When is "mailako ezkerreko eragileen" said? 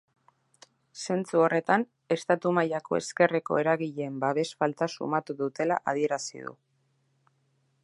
2.59-4.17